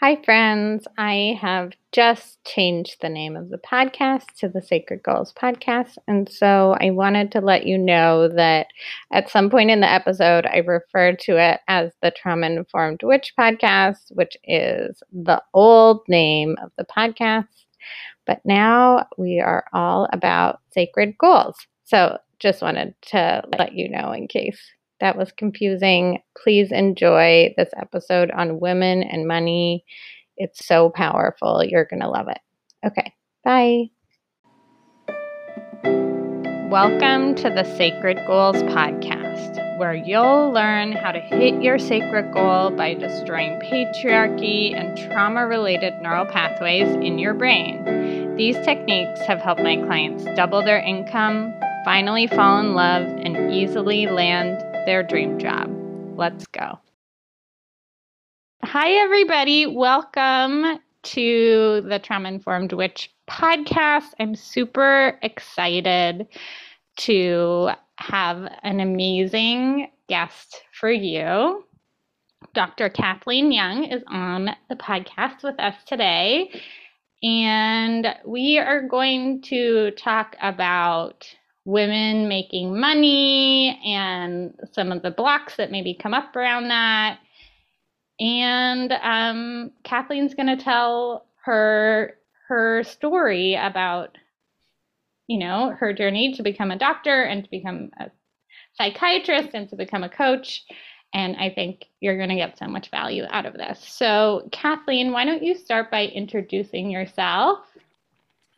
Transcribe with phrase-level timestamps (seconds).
[0.00, 0.88] Hi, friends.
[0.96, 5.98] I have just changed the name of the podcast to the Sacred Goals Podcast.
[6.08, 8.68] And so I wanted to let you know that
[9.12, 13.34] at some point in the episode, I referred to it as the Trauma Informed Witch
[13.38, 17.48] Podcast, which is the old name of the podcast.
[18.26, 21.58] But now we are all about sacred goals.
[21.84, 24.62] So just wanted to let you know in case
[25.00, 26.18] that was confusing.
[26.36, 29.84] Please enjoy this episode on women and money.
[30.36, 31.64] It's so powerful.
[31.64, 32.38] You're going to love it.
[32.86, 33.12] Okay,
[33.44, 33.86] bye.
[36.70, 42.70] Welcome to the Sacred Goals Podcast, where you'll learn how to hit your sacred goal
[42.70, 48.36] by destroying patriarchy and trauma related neural pathways in your brain.
[48.36, 51.52] These techniques have helped my clients double their income,
[51.84, 55.70] finally fall in love, and easily land their dream job.
[56.16, 56.78] Let's go.
[58.62, 59.66] Hi, everybody.
[59.66, 64.08] Welcome to the Trauma Informed Witch podcast.
[64.18, 66.28] I'm super excited
[66.98, 71.64] to have an amazing guest for you.
[72.54, 72.88] Dr.
[72.88, 76.50] Kathleen Young is on the podcast with us today,
[77.22, 81.26] and we are going to talk about
[81.64, 87.18] women making money and some of the blocks that maybe come up around that.
[88.18, 92.16] And um, Kathleen's going to tell her
[92.48, 94.16] her story about,
[95.26, 98.10] you know, her journey to become a doctor and to become a
[98.74, 100.64] psychiatrist and to become a coach.
[101.12, 103.82] And I think you're going to get so much value out of this.
[103.84, 107.58] So, Kathleen, why don't you start by introducing yourself?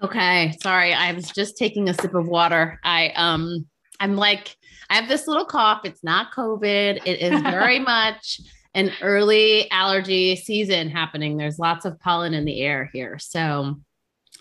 [0.03, 0.92] Okay, sorry.
[0.92, 2.81] I was just taking a sip of water.
[2.83, 3.67] I um
[4.00, 4.56] I'm like
[4.91, 5.83] I have this little cough.
[5.84, 7.03] It's not COVID.
[7.05, 8.41] It is very much
[8.75, 11.36] an early allergy season happening.
[11.36, 13.19] There's lots of pollen in the air here.
[13.20, 13.77] So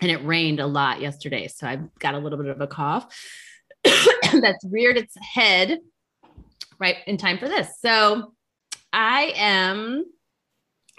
[0.01, 1.47] and it rained a lot yesterday.
[1.47, 3.15] So I've got a little bit of a cough
[3.83, 5.77] that's reared its head
[6.79, 7.69] right in time for this.
[7.79, 8.33] So
[8.91, 10.05] I am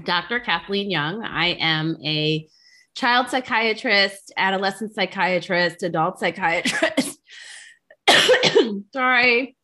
[0.05, 0.39] Dr.
[0.39, 1.25] Kathleen Young.
[1.25, 2.47] I am a
[2.95, 7.19] child psychiatrist, adolescent psychiatrist, adult psychiatrist.
[8.93, 9.57] Sorry.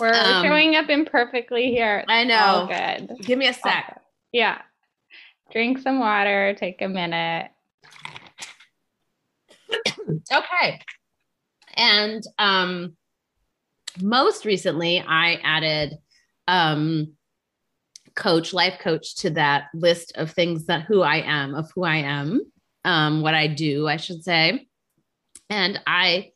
[0.00, 2.04] We're um, showing up imperfectly here.
[2.08, 2.68] I know.
[2.68, 3.18] good.
[3.24, 4.00] Give me a sec.
[4.32, 4.60] Yeah.
[5.50, 7.50] Drink some water, take a minute.
[10.32, 10.80] okay.
[11.74, 12.96] And um
[14.00, 15.94] most recently I added
[16.46, 17.14] um
[18.14, 21.96] coach, life coach to that list of things that who I am, of who I
[21.96, 22.42] am
[22.84, 24.66] um, what I do, I should say.
[25.50, 26.32] And I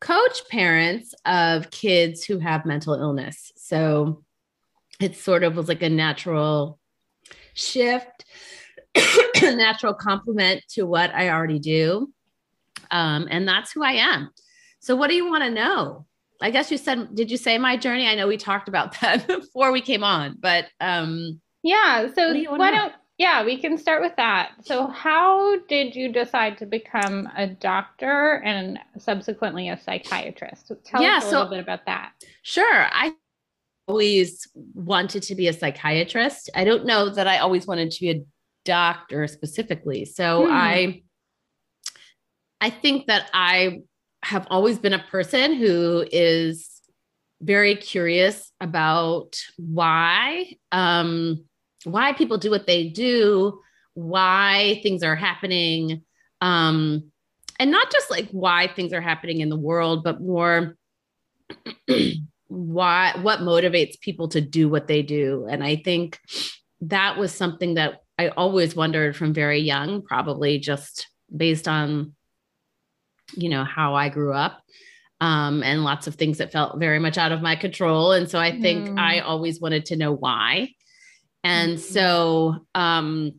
[0.00, 3.52] coach parents of kids who have mental illness.
[3.56, 4.22] So
[5.00, 6.78] it sort of was like a natural
[7.54, 8.24] shift,
[8.96, 9.02] a
[9.56, 12.12] natural complement to what I already do.
[12.90, 14.30] Um, and that's who I am.
[14.80, 16.06] So, what do you want to know?
[16.42, 18.06] I guess you said, did you say my journey?
[18.06, 22.08] I know we talked about that before we came on, but um, yeah.
[22.14, 22.76] So, do why know?
[22.76, 24.52] don't yeah, we can start with that.
[24.64, 30.72] So, how did you decide to become a doctor and subsequently a psychiatrist?
[30.84, 32.12] Tell yeah, us a so, little bit about that.
[32.42, 32.86] Sure.
[32.90, 33.12] I
[33.86, 36.50] always wanted to be a psychiatrist.
[36.56, 38.24] I don't know that I always wanted to be a
[38.64, 40.04] doctor specifically.
[40.06, 40.52] So, hmm.
[40.52, 41.02] I
[42.60, 43.82] I think that I
[44.24, 46.68] have always been a person who is
[47.42, 51.44] very curious about why um
[51.84, 53.60] why people do what they do,
[53.94, 56.02] why things are happening,
[56.40, 57.10] um,
[57.58, 60.76] and not just like why things are happening in the world, but more
[62.48, 65.46] why what motivates people to do what they do.
[65.48, 66.18] And I think
[66.80, 72.14] that was something that I always wondered from very young, probably just based on
[73.34, 74.60] you know how I grew up.
[75.20, 78.12] Um, and lots of things that felt very much out of my control.
[78.12, 78.98] And so I think mm.
[78.98, 80.74] I always wanted to know why.
[81.44, 81.92] And mm-hmm.
[81.92, 83.34] so, um,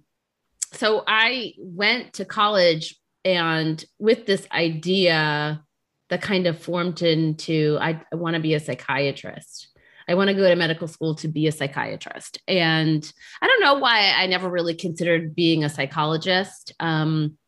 [0.73, 5.63] so I went to college and with this idea
[6.09, 9.69] that kind of formed into I, I want to be a psychiatrist.
[10.07, 12.39] I want to go to medical school to be a psychiatrist.
[12.47, 13.11] And
[13.41, 16.73] I don't know why I never really considered being a psychologist.
[16.79, 17.39] Um,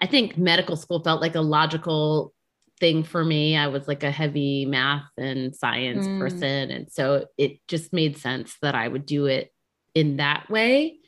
[0.00, 2.32] I think medical school felt like a logical
[2.78, 3.56] thing for me.
[3.56, 6.18] I was like a heavy math and science mm.
[6.18, 6.70] person.
[6.70, 9.52] And so it just made sense that I would do it
[9.94, 10.98] in that way.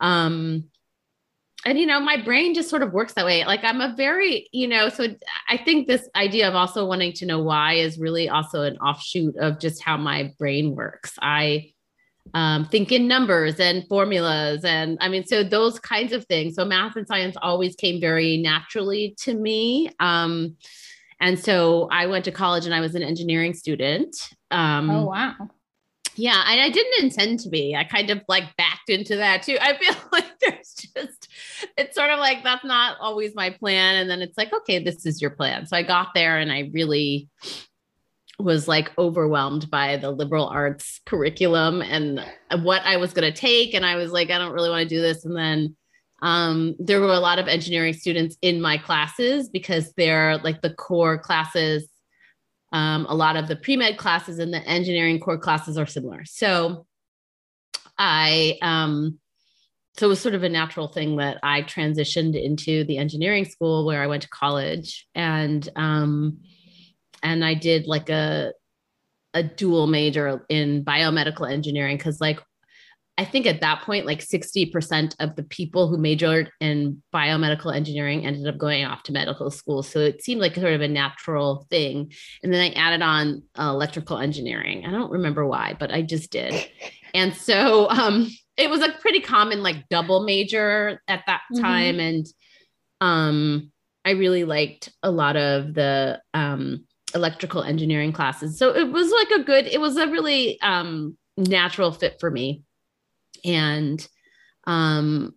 [0.00, 0.64] Um,
[1.64, 3.44] and you know, my brain just sort of works that way.
[3.44, 5.08] Like I'm a very, you know, so
[5.48, 9.36] I think this idea of also wanting to know why is really also an offshoot
[9.38, 11.14] of just how my brain works.
[11.20, 11.72] I
[12.34, 14.64] um, think in numbers and formulas.
[14.64, 16.54] And I mean, so those kinds of things.
[16.54, 19.90] So math and science always came very naturally to me.
[20.00, 20.56] Um,
[21.20, 24.16] and so I went to college and I was an engineering student.
[24.50, 25.34] Um, oh, wow.
[26.16, 27.76] Yeah, and I didn't intend to be.
[27.76, 29.58] I kind of like backed into that too.
[29.60, 31.28] I feel like there's just,
[31.76, 33.96] it's sort of like that's not always my plan.
[33.96, 35.66] And then it's like, okay, this is your plan.
[35.66, 37.28] So I got there and I really
[38.38, 42.24] was like overwhelmed by the liberal arts curriculum and
[42.62, 43.74] what I was going to take.
[43.74, 45.24] And I was like, I don't really want to do this.
[45.24, 45.76] And then
[46.22, 50.72] um, there were a lot of engineering students in my classes because they're like the
[50.72, 51.88] core classes
[52.72, 56.24] um, a lot of the pre med classes and the engineering core classes are similar.
[56.24, 56.86] So
[57.96, 59.18] I, um,
[59.96, 63.86] so it was sort of a natural thing that I transitioned into the engineering school
[63.86, 66.40] where I went to college and, um,
[67.22, 68.52] and I did like a,
[69.32, 72.40] a dual major in biomedical engineering because like
[73.18, 78.26] I think at that point, like 60% of the people who majored in biomedical engineering
[78.26, 79.82] ended up going off to medical school.
[79.82, 82.12] So it seemed like sort of a natural thing.
[82.42, 84.84] And then I added on uh, electrical engineering.
[84.84, 86.54] I don't remember why, but I just did.
[87.14, 88.28] And so um,
[88.58, 91.62] it was a pretty common like double major at that mm-hmm.
[91.62, 91.94] time.
[91.94, 92.00] Mm-hmm.
[92.00, 92.26] And
[93.00, 93.72] um,
[94.04, 96.84] I really liked a lot of the um,
[97.14, 98.58] electrical engineering classes.
[98.58, 102.64] So it was like a good, it was a really um, natural fit for me
[103.46, 104.06] and
[104.66, 105.34] um,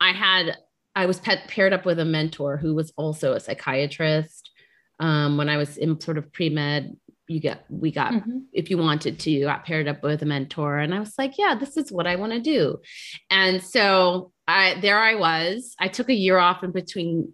[0.00, 0.56] I had
[0.94, 4.50] I was pet, paired up with a mentor who was also a psychiatrist.
[5.00, 6.96] Um, when I was in sort of pre med,
[7.28, 8.38] you get we got mm-hmm.
[8.52, 11.38] if you wanted to, you got paired up with a mentor, and I was like,
[11.38, 12.78] yeah, this is what I want to do.
[13.30, 15.74] And so I there I was.
[15.78, 17.32] I took a year off in between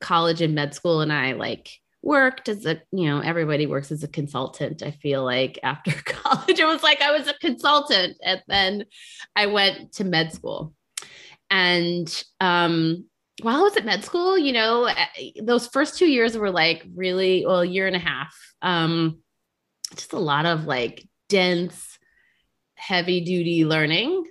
[0.00, 1.70] college and med school, and I like
[2.04, 6.58] worked as a you know everybody works as a consultant i feel like after college.
[6.58, 8.84] It was like i was a consultant and then
[9.34, 10.74] i went to med school.
[11.50, 13.06] And um
[13.42, 16.86] while i was at med school you know eh, those first two years were like
[16.94, 19.18] really well year and a half um
[19.96, 21.98] just a lot of like dense
[22.76, 24.24] heavy duty learning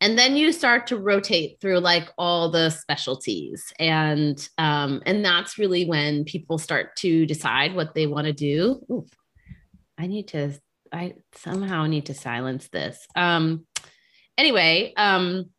[0.00, 3.72] and then you start to rotate through like all the specialties.
[3.80, 8.80] And um, and that's really when people start to decide what they want to do.
[8.90, 9.06] Ooh,
[9.98, 10.52] i need to
[10.92, 13.06] i somehow need to silence this.
[13.16, 13.66] Um
[14.36, 15.50] anyway um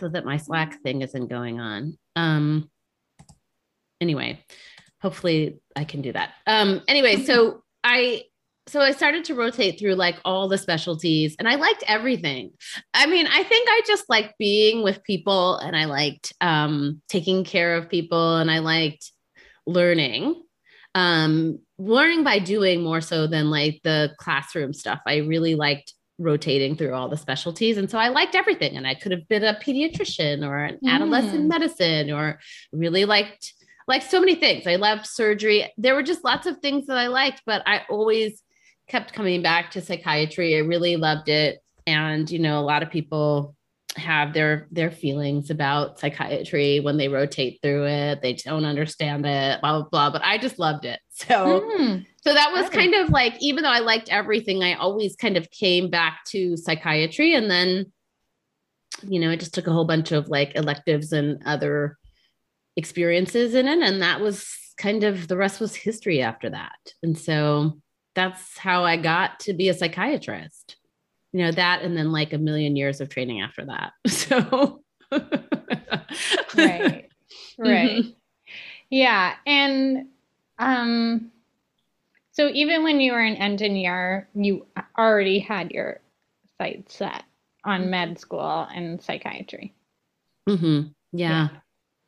[0.00, 1.98] so that my slack thing isn't going on.
[2.16, 2.70] Um
[4.00, 4.44] anyway
[5.02, 6.30] hopefully i can do that.
[6.46, 8.22] Um anyway so i
[8.66, 12.52] so I started to rotate through like all the specialties and I liked everything.
[12.94, 17.44] I mean, I think I just liked being with people and I liked um, taking
[17.44, 19.12] care of people and I liked
[19.66, 20.42] learning.
[20.94, 25.00] Um, learning by doing more so than like the classroom stuff.
[25.06, 27.76] I really liked rotating through all the specialties.
[27.76, 28.76] And so I liked everything.
[28.76, 30.88] And I could have been a pediatrician or an mm.
[30.88, 32.38] adolescent medicine or
[32.72, 33.52] really liked
[33.86, 34.66] like so many things.
[34.66, 35.70] I loved surgery.
[35.76, 38.40] There were just lots of things that I liked, but I always
[38.88, 40.56] kept coming back to psychiatry.
[40.56, 41.60] I really loved it.
[41.86, 43.54] And, you know, a lot of people
[43.96, 48.22] have their their feelings about psychiatry when they rotate through it.
[48.22, 50.10] They don't understand it, blah blah blah.
[50.10, 51.00] But I just loved it.
[51.16, 52.04] So mm.
[52.22, 55.48] so that was kind of like even though I liked everything, I always kind of
[55.52, 57.34] came back to psychiatry.
[57.34, 57.92] And then,
[59.04, 61.98] you know, I just took a whole bunch of like electives and other
[62.76, 63.78] experiences in it.
[63.78, 66.92] And that was kind of the rest was history after that.
[67.04, 67.80] And so
[68.14, 70.76] that's how I got to be a psychiatrist.
[71.32, 73.92] You know, that and then like a million years of training after that.
[74.08, 74.80] So
[76.56, 77.08] right.
[77.58, 77.90] Right.
[77.90, 78.10] Mm-hmm.
[78.90, 79.34] Yeah.
[79.46, 80.08] And
[80.58, 81.30] um
[82.32, 84.66] so even when you were an engineer, you
[84.98, 86.00] already had your
[86.58, 87.22] sights set
[87.64, 87.90] on mm-hmm.
[87.90, 89.72] med school and psychiatry.
[90.48, 90.88] Mm-hmm.
[91.12, 91.48] Yeah.
[91.48, 91.48] Yeah.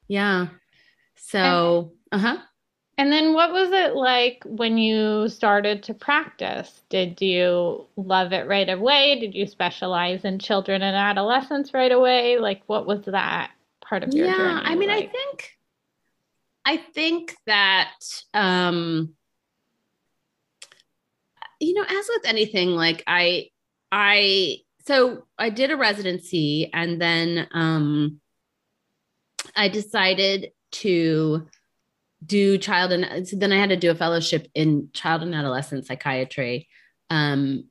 [0.09, 0.47] yeah.
[1.17, 2.39] So, uh huh.
[2.99, 6.83] And then what was it like when you started to practice?
[6.89, 9.21] Did you love it right away?
[9.21, 12.39] Did you specialize in children and adolescents right away?
[12.39, 13.51] Like what was that
[13.83, 14.63] part of your yeah, journey?
[14.65, 15.09] I mean, like?
[15.09, 15.59] I think
[16.65, 17.93] I think that
[18.33, 19.15] um
[21.61, 23.51] you know, as with anything, like I
[23.93, 28.21] I so I did a residency and then um
[29.55, 31.47] I decided to
[32.25, 35.87] do child and so then I had to do a fellowship in child and adolescent
[35.87, 36.69] psychiatry.
[37.11, 37.65] Um,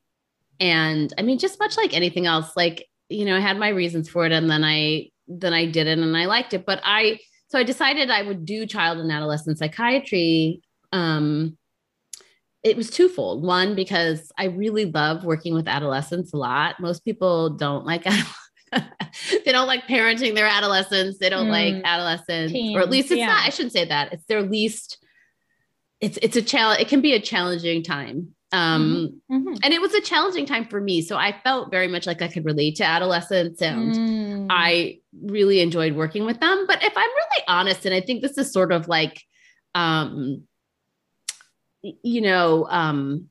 [0.60, 4.10] and I mean, just much like anything else, like, you know, I had my reasons
[4.10, 6.66] for it and then I, then I did it and I liked it.
[6.66, 10.62] But I, so I decided I would do child and adolescent psychiatry,
[10.92, 11.58] um,
[12.64, 13.44] it was twofold.
[13.44, 16.80] One, because I really love working with adolescents a lot.
[16.80, 18.06] Most people don't like
[19.46, 21.18] they don't like parenting their adolescents.
[21.20, 21.52] They don't mm.
[21.52, 23.28] like adolescents, Teens, or at least it's yeah.
[23.28, 23.46] not.
[23.46, 24.14] I shouldn't say that.
[24.14, 24.98] It's their least.
[26.02, 26.82] It's it's a challenge.
[26.82, 28.30] It can be a challenging time.
[28.52, 29.50] Um, mm-hmm.
[29.50, 29.58] mm-hmm.
[29.64, 31.02] and it was a challenging time for me.
[31.02, 34.48] So I felt very much like I could relate to adolescents, and mm.
[34.50, 36.66] I really enjoyed working with them.
[36.68, 39.22] But if I'm really honest, and I think this is sort of like
[39.74, 40.44] um,
[42.04, 43.30] you know, um,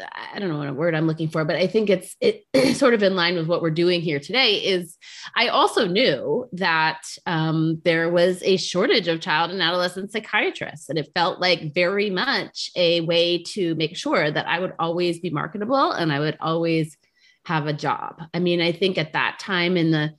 [0.00, 2.44] I don't know what a word I'm looking for, but I think it's it
[2.76, 4.54] sort of in line with what we're doing here today.
[4.54, 4.96] Is
[5.36, 10.98] I also knew that um, there was a shortage of child and adolescent psychiatrists, and
[10.98, 15.30] it felt like very much a way to make sure that I would always be
[15.30, 16.96] marketable and I would always
[17.44, 18.22] have a job.
[18.32, 20.14] I mean, I think at that time in the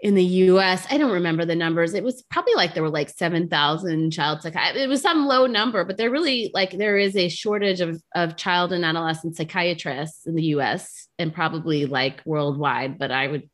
[0.00, 1.92] in the US, I don't remember the numbers.
[1.92, 4.84] It was probably like there were like 7,000 child psychiatrists.
[4.84, 8.36] It was some low number, but there really like there is a shortage of, of
[8.36, 13.50] child and adolescent psychiatrists in the US and probably like worldwide, but I would,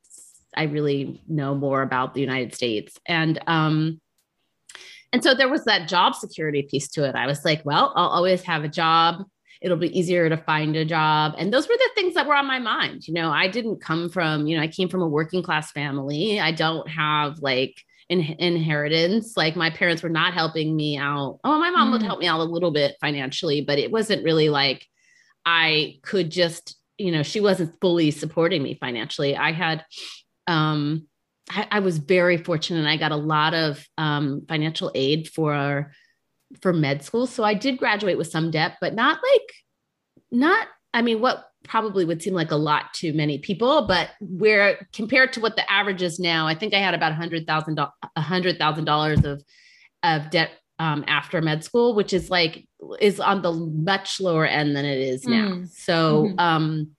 [0.55, 2.99] I really know more about the United States.
[3.07, 4.01] And, um,
[5.15, 7.15] and so there was that job security piece to it.
[7.15, 9.25] I was like, well, I'll always have a job
[9.65, 11.35] it'll be easier to find a job.
[11.39, 13.09] And those were the things that were on my mind.
[13.09, 16.39] You know, I didn't come from, you know, I came from a working class family.
[16.39, 17.75] I don't have like
[18.11, 19.39] in, inheritance.
[19.39, 21.41] Like my parents were not helping me out.
[21.45, 21.93] Oh, my mom mm.
[21.93, 24.87] would help me out a little bit financially, but it wasn't really like
[25.47, 29.35] I could just, you know, she wasn't fully supporting me financially.
[29.35, 29.83] I had,
[30.47, 31.07] um,
[31.49, 32.87] I, I was very fortunate.
[32.87, 35.91] I got a lot of um, financial aid for
[36.63, 37.27] for med school.
[37.27, 39.53] So I did graduate with some debt, but not like,
[40.31, 44.87] not, I mean, what probably would seem like a lot to many people, but where
[44.93, 47.79] compared to what the average is now, I think I had about a hundred thousand,
[47.79, 49.43] a hundred thousand dollars of,
[50.03, 52.69] of debt um, after med school, which is like,
[53.01, 55.49] is on the much lower end than it is now.
[55.49, 55.69] Mm.
[55.69, 56.39] So, mm-hmm.
[56.39, 56.91] um,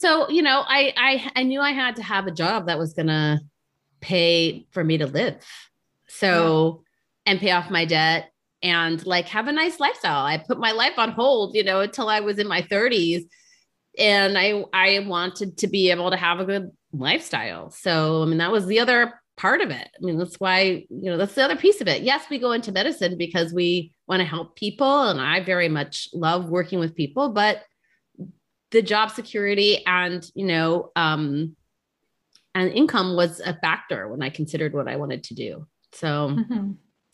[0.00, 2.92] so, you know, I, I, I knew I had to have a job that was
[2.92, 3.40] going to
[4.00, 5.46] pay for me to live.
[6.08, 6.82] So,
[7.26, 10.24] and pay off my debt and like have a nice lifestyle.
[10.24, 13.24] I put my life on hold, you know, until I was in my 30s
[13.98, 17.70] and I I wanted to be able to have a good lifestyle.
[17.70, 19.88] So, I mean, that was the other part of it.
[19.96, 22.02] I mean, that's why, you know, that's the other piece of it.
[22.02, 26.08] Yes, we go into medicine because we want to help people and I very much
[26.12, 27.62] love working with people, but
[28.70, 31.56] the job security and, you know, um
[32.54, 35.66] and income was a factor when I considered what I wanted to do.
[35.92, 36.72] So, mm-hmm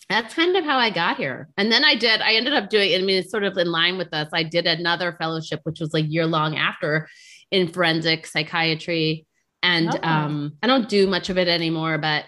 [0.08, 1.48] that's kind of how I got here.
[1.58, 3.98] And then I did, I ended up doing, I mean, it's sort of in line
[3.98, 4.28] with us.
[4.32, 7.08] I did another fellowship, which was like year long after
[7.50, 9.26] in forensic psychiatry.
[9.62, 10.08] And oh.
[10.08, 12.24] um, I don't do much of it anymore, but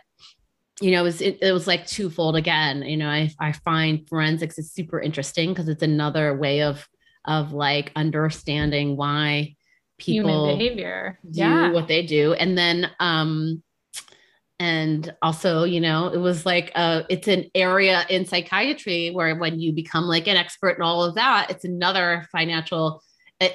[0.83, 2.83] you know, it was, it, it was like twofold again.
[2.83, 6.87] You know, I, I find forensics is super interesting because it's another way of,
[7.25, 9.57] of like understanding why
[9.99, 11.73] people Human behavior do yeah.
[11.73, 12.33] what they do.
[12.35, 13.63] And then, um,
[14.61, 19.59] and also you know it was like uh it's an area in psychiatry where when
[19.59, 23.03] you become like an expert in all of that it's another financial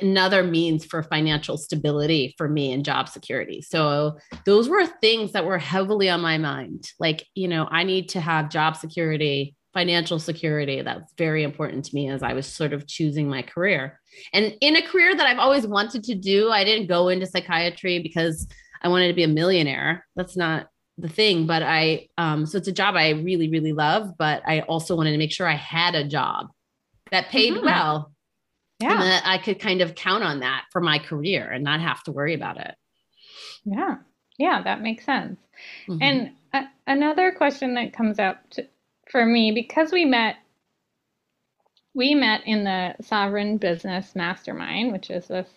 [0.02, 3.62] another means for financial stability for me and job security.
[3.62, 6.90] So those were things that were heavily on my mind.
[7.00, 11.94] Like you know i need to have job security financial security that's very important to
[11.94, 14.00] me as i was sort of choosing my career.
[14.34, 18.00] And in a career that i've always wanted to do i didn't go into psychiatry
[18.00, 18.48] because
[18.82, 20.06] i wanted to be a millionaire.
[20.16, 24.18] That's not the thing but i um so it's a job i really really love
[24.18, 26.48] but i also wanted to make sure i had a job
[27.12, 27.66] that paid mm-hmm.
[27.66, 28.12] well.
[28.80, 28.92] Yeah.
[28.92, 32.04] and that i could kind of count on that for my career and not have
[32.04, 32.76] to worry about it.
[33.64, 33.98] Yeah.
[34.38, 35.40] Yeah that makes sense.
[35.88, 36.02] Mm-hmm.
[36.02, 38.68] and uh, another question that comes up to,
[39.10, 40.36] for me because we met
[41.94, 45.48] we met in the sovereign business mastermind which is this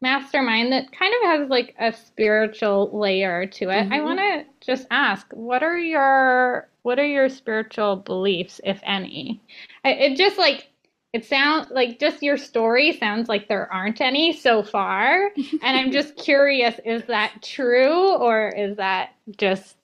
[0.00, 3.84] mastermind that kind of has like a spiritual layer to it.
[3.84, 3.92] Mm-hmm.
[3.92, 9.42] I want to just ask, what are your what are your spiritual beliefs, if any?
[9.84, 10.70] It just like
[11.12, 15.90] it sounds like just your story sounds like there aren't any so far, and I'm
[15.90, 19.76] just curious: is that true, or is that just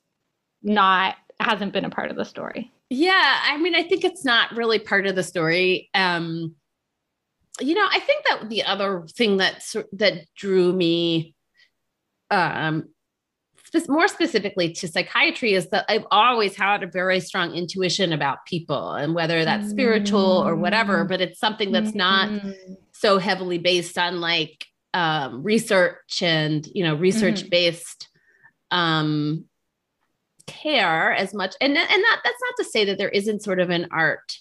[0.63, 2.71] not hasn't been a part of the story?
[2.91, 5.89] Yeah, I mean, I think it's not really part of the story.
[5.95, 6.55] Um,
[7.61, 11.35] you know, I think that the other thing that that drew me
[12.31, 12.89] um
[13.89, 18.93] more specifically to psychiatry is that I've always had a very strong intuition about people
[18.93, 19.71] and whether that's mm.
[19.71, 22.55] spiritual or whatever, but it's something that's not mm.
[22.93, 28.09] so heavily based on like um, research and, you know, research based
[28.73, 28.77] mm.
[28.77, 29.45] um,
[30.47, 31.57] care as much.
[31.61, 34.39] And, and that, that's not to say that there isn't sort of an art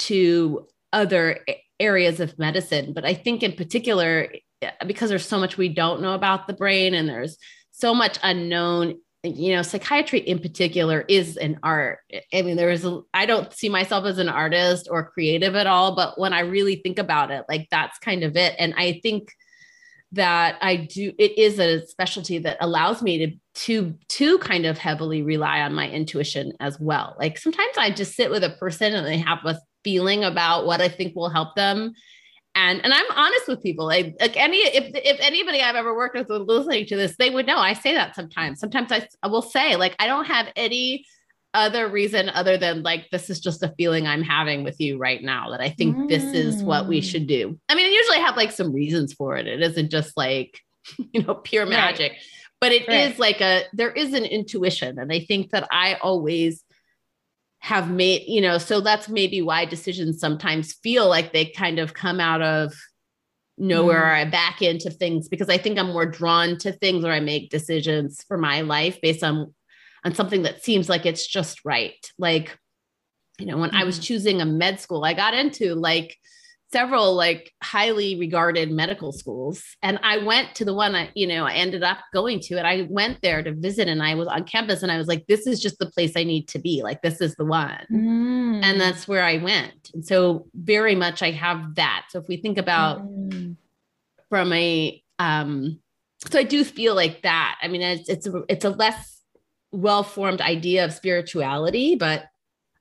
[0.00, 1.40] to other
[1.80, 2.92] areas of medicine.
[2.92, 6.52] But I think in particular, eh, because there's so much we don't know about the
[6.52, 7.36] brain and there's
[7.70, 12.00] so much unknown you know psychiatry in particular is an art
[12.34, 15.66] i mean there is a i don't see myself as an artist or creative at
[15.66, 19.00] all but when i really think about it like that's kind of it and i
[19.02, 19.32] think
[20.12, 24.76] that i do it is a specialty that allows me to to to kind of
[24.76, 28.94] heavily rely on my intuition as well like sometimes i just sit with a person
[28.94, 31.94] and they have a feeling about what i think will help them
[32.54, 33.86] and and I'm honest with people.
[33.86, 37.30] Like, like any if if anybody I've ever worked with was listening to this, they
[37.30, 38.60] would know I say that sometimes.
[38.60, 41.04] Sometimes I, I will say like I don't have any
[41.52, 45.22] other reason other than like this is just a feeling I'm having with you right
[45.22, 46.08] now that I think mm.
[46.08, 47.04] this is what we mm.
[47.04, 47.58] should do.
[47.68, 49.46] I mean, I usually have like some reasons for it.
[49.46, 50.60] It isn't just like
[51.12, 52.20] you know pure magic, right.
[52.60, 53.12] but it right.
[53.12, 56.63] is like a there is an intuition, and I think that I always
[57.64, 61.94] have made, you know, so that's maybe why decisions sometimes feel like they kind of
[61.94, 62.74] come out of
[63.56, 64.20] nowhere mm.
[64.20, 67.48] I back into things because I think I'm more drawn to things where I make
[67.48, 69.54] decisions for my life based on
[70.04, 72.06] on something that seems like it's just right.
[72.18, 72.54] Like,
[73.38, 73.80] you know, when mm.
[73.80, 74.02] I was mm.
[74.02, 76.18] choosing a med school, I got into like
[76.74, 81.44] several like highly regarded medical schools and i went to the one i you know
[81.44, 84.42] i ended up going to and i went there to visit and i was on
[84.42, 87.00] campus and i was like this is just the place i need to be like
[87.00, 88.60] this is the one mm.
[88.64, 92.36] and that's where i went and so very much i have that so if we
[92.36, 93.54] think about mm.
[94.28, 95.78] from a um
[96.28, 99.20] so i do feel like that i mean it's it's a, it's a less
[99.70, 102.24] well formed idea of spirituality but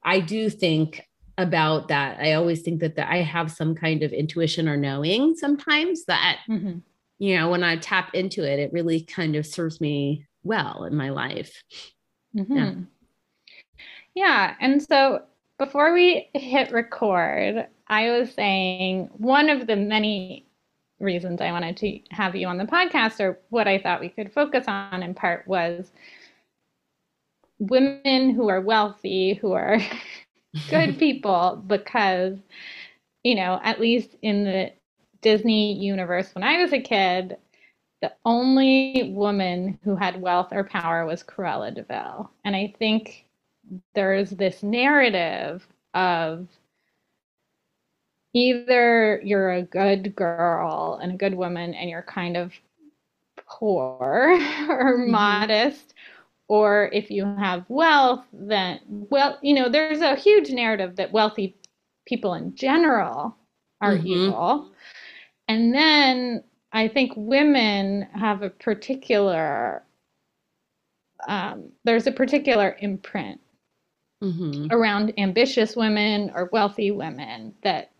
[0.04, 1.04] i do think
[1.38, 2.20] about that.
[2.20, 6.40] I always think that the, I have some kind of intuition or knowing sometimes that,
[6.50, 6.80] mm-hmm.
[7.20, 10.96] you know, when I tap into it, it really kind of serves me well in
[10.96, 11.64] my life.
[12.36, 12.56] Mm-hmm.
[12.56, 12.74] Yeah.
[14.16, 14.56] Yeah.
[14.60, 15.24] And so
[15.58, 20.48] before we hit record, I was saying one of the many
[21.00, 24.32] reasons I wanted to have you on the podcast, or what I thought we could
[24.32, 25.92] focus on in part, was
[27.60, 29.80] women who are wealthy, who are
[30.70, 32.38] good people because,
[33.24, 34.72] you know, at least in the
[35.22, 37.38] Disney universe, when I was a kid,
[38.02, 42.30] the only woman who had wealth or power was Cruella de Vil.
[42.44, 43.26] And I think
[43.96, 46.48] there's this narrative of
[48.34, 52.52] either you're a good girl and a good woman and you're kind of
[53.48, 54.00] poor
[54.70, 55.12] or mm-hmm.
[55.12, 55.93] modest
[56.48, 61.56] or if you have wealth, then, well, you know, there's a huge narrative that wealthy
[62.06, 63.36] people in general
[63.82, 64.08] are mm-hmm.
[64.08, 64.72] evil.
[65.48, 69.84] And then I think women have a particular,
[71.28, 73.40] um, there's a particular imprint
[74.22, 74.68] mm-hmm.
[74.72, 77.92] around ambitious women or wealthy women that,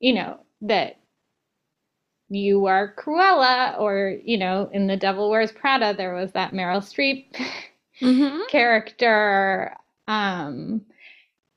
[0.00, 1.01] you know, that
[2.34, 6.80] you are Cruella, or, you know, in The Devil Wears Prada, there was that Meryl
[6.80, 7.26] Streep
[8.00, 8.40] mm-hmm.
[8.48, 9.76] character.
[10.08, 10.82] Um,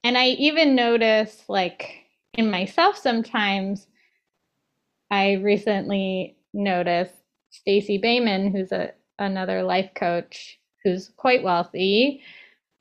[0.04, 3.88] and I even notice, like, in myself sometimes,
[5.10, 7.14] I recently noticed
[7.52, 12.22] Stacey Boehman, who's a another life coach who's quite wealthy.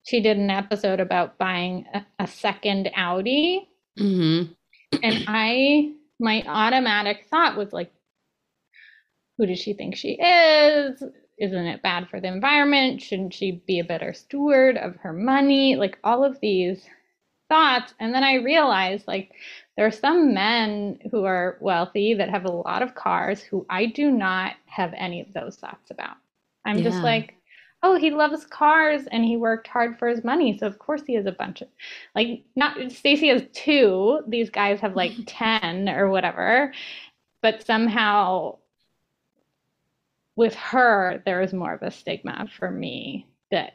[0.05, 3.69] She did an episode about buying a, a second Audi.
[3.99, 4.53] Mm-hmm.
[5.03, 5.93] And I
[6.25, 7.93] my automatic thought was like,
[9.37, 11.03] who does she think she is?
[11.39, 13.03] Isn't it bad for the environment?
[13.03, 15.77] Shouldn't she be a better steward of her money?
[15.77, 16.85] Like all of these
[17.49, 17.93] thoughts.
[18.01, 19.33] And then I realized like
[19.77, 23.87] there are some men who are wealthy that have a lot of cars who I
[23.87, 26.17] do not have any of those thoughts about.
[26.65, 26.85] I'm yeah.
[26.85, 27.35] just like,
[27.85, 30.57] oh, he loves cars and he worked hard for his money.
[30.57, 31.69] So of course he has a bunch of
[32.15, 34.21] like not Stacey has two.
[34.27, 36.73] These guys have like 10 or whatever.
[37.43, 38.57] But somehow
[40.35, 43.75] with her, there is more of a stigma for me that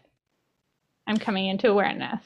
[1.06, 2.22] I'm coming into awareness.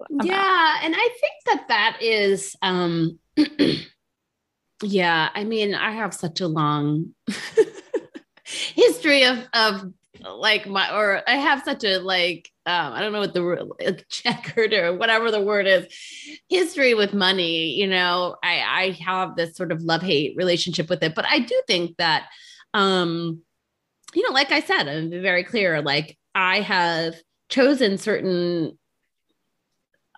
[0.00, 0.26] About.
[0.26, 0.80] Yeah.
[0.82, 3.18] And I think that that is, um,
[4.82, 7.14] yeah, I mean, I have such a long
[8.44, 9.92] history of, of
[10.30, 13.42] like my or I have such a like um, I don't know what the
[13.80, 15.86] like checkered or whatever the word is
[16.48, 17.72] history with money.
[17.74, 21.40] You know, I I have this sort of love hate relationship with it, but I
[21.40, 22.26] do think that
[22.74, 23.42] um,
[24.14, 25.82] you know, like I said, I'm very clear.
[25.82, 27.14] Like I have
[27.48, 28.78] chosen certain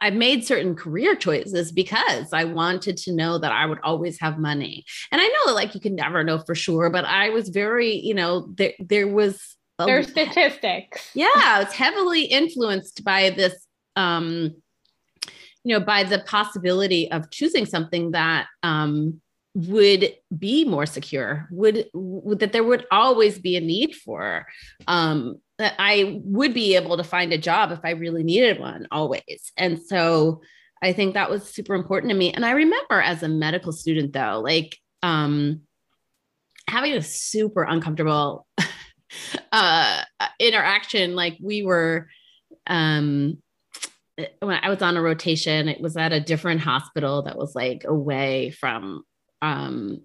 [0.01, 4.39] I've made certain career choices because I wanted to know that I would always have
[4.39, 4.85] money.
[5.11, 8.13] And I know like you can never know for sure, but I was very, you
[8.13, 11.11] know, there there was their statistics.
[11.15, 14.55] Yeah, it's heavily influenced by this um
[15.65, 19.21] you know, by the possibility of choosing something that um,
[19.55, 24.47] would be more secure, would, would that there would always be a need for
[24.87, 28.87] um, that I would be able to find a job if I really needed one
[28.91, 29.53] always.
[29.57, 30.43] And so
[30.83, 32.33] I think that was super important to me.
[32.33, 35.63] And I remember as a medical student though, like um,
[36.69, 38.47] having a super uncomfortable
[39.53, 40.03] uh,
[40.39, 41.15] interaction.
[41.15, 42.09] Like we were,
[42.67, 43.39] um,
[44.41, 47.85] when I was on a rotation, it was at a different hospital that was like
[47.85, 49.05] away from
[49.43, 50.01] um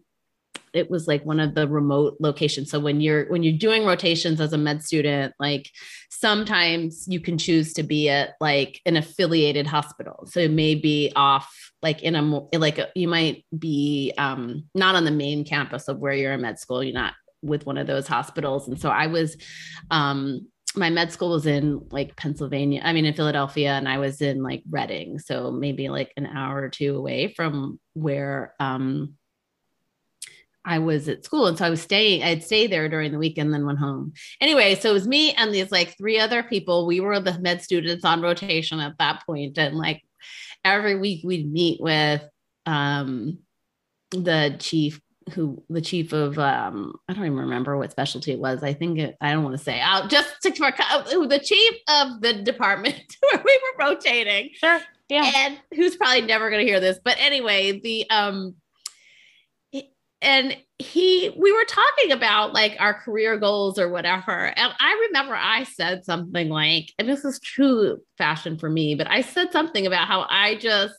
[0.73, 4.39] it was like one of the remote locations so when you're when you're doing rotations
[4.39, 5.69] as a med student like
[6.09, 11.11] sometimes you can choose to be at like an affiliated hospital so it may be
[11.15, 15.87] off like in a like a, you might be um not on the main campus
[15.87, 18.89] of where you're in med school you're not with one of those hospitals and so
[18.89, 19.37] i was
[19.91, 24.21] um my med school was in like Pennsylvania, I mean, in Philadelphia, and I was
[24.21, 25.17] in like Reading.
[25.19, 29.15] So maybe like an hour or two away from where um,
[30.65, 31.47] I was at school.
[31.47, 34.13] And so I was staying, I'd stay there during the weekend, then went home.
[34.41, 36.85] Anyway, so it was me and these like three other people.
[36.85, 40.03] We were the med students on rotation at that point, And like
[40.63, 42.23] every week we'd meet with
[42.65, 43.39] um,
[44.11, 45.01] the chief
[45.33, 48.63] who the chief of um I don't even remember what specialty it was.
[48.63, 49.81] I think it, I don't want to say.
[49.81, 50.71] I'll just stick to our
[51.03, 54.49] who the chief of the department where we were rotating.
[54.53, 54.79] Sure.
[55.09, 55.31] Yeah.
[55.35, 58.55] And who's probably never going to hear this, but anyway, the um
[60.21, 65.33] and he we were talking about like our career goals or whatever and i remember
[65.33, 69.87] i said something like and this is true fashion for me but i said something
[69.87, 70.95] about how i just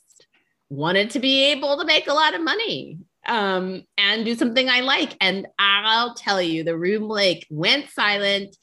[0.71, 4.81] wanted to be able to make a lot of money um, and do something i
[4.81, 8.57] like and i'll tell you the room like went silent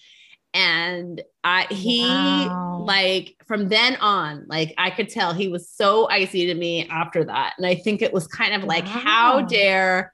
[0.54, 2.84] and I he wow.
[2.84, 7.24] like from then on, like I could tell he was so icy to me after
[7.26, 7.54] that.
[7.58, 8.92] And I think it was kind of like, wow.
[8.92, 10.12] how dare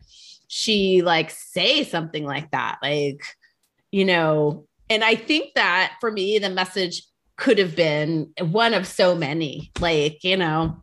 [0.53, 3.23] she like say something like that like
[3.91, 8.85] you know and i think that for me the message could have been one of
[8.85, 10.79] so many like you know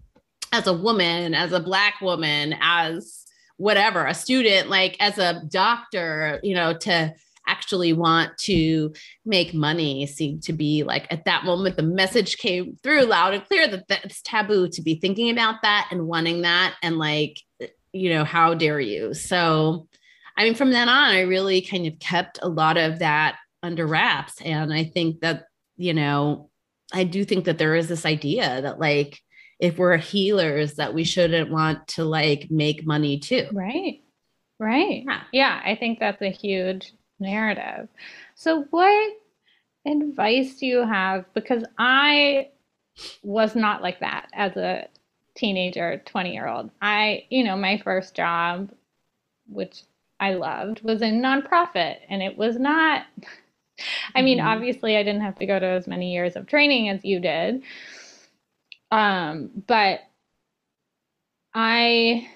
[0.52, 3.19] as a woman as a black woman as
[3.60, 7.12] whatever a student like as a doctor you know to
[7.46, 8.92] actually want to
[9.24, 13.44] make money seemed to be like at that moment the message came through loud and
[13.46, 17.38] clear that that's taboo to be thinking about that and wanting that and like
[17.92, 19.14] you know, how dare you?
[19.14, 19.88] So,
[20.36, 23.86] I mean, from then on, I really kind of kept a lot of that under
[23.86, 24.40] wraps.
[24.40, 25.44] And I think that,
[25.76, 26.50] you know,
[26.92, 29.20] I do think that there is this idea that, like,
[29.60, 33.46] if we're healers, that we shouldn't want to like make money too.
[33.52, 34.02] Right.
[34.58, 35.04] Right.
[35.06, 35.22] Yeah.
[35.32, 37.88] yeah I think that's a huge narrative.
[38.34, 39.12] So, what
[39.86, 41.24] advice do you have?
[41.34, 42.48] Because I
[43.22, 44.88] was not like that as a
[45.34, 46.70] teenager, 20 year old.
[46.82, 48.70] I, you know, my first job,
[49.48, 49.82] which
[50.18, 51.96] I loved, was in nonprofit.
[52.08, 53.04] And it was not,
[54.14, 54.48] I mean, mm-hmm.
[54.48, 57.62] obviously, I didn't have to go to as many years of training as you did.
[58.90, 60.00] Um, but
[61.54, 62.28] I,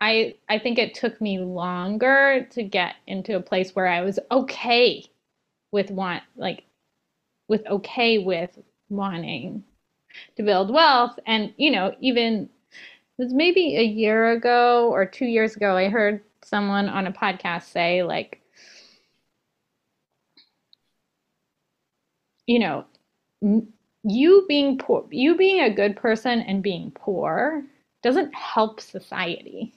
[0.00, 4.18] I, I think it took me longer to get into a place where I was
[4.30, 5.04] okay
[5.72, 6.64] with want, like,
[7.48, 8.58] with okay with
[8.90, 9.64] wanting
[10.36, 11.18] to build wealth.
[11.26, 12.50] And, you know, even
[13.18, 17.12] it was maybe a year ago or two years ago, I heard someone on a
[17.12, 18.42] podcast say, like,
[22.46, 22.84] you know,
[24.04, 27.62] you being poor, you being a good person and being poor
[28.02, 29.74] doesn't help society.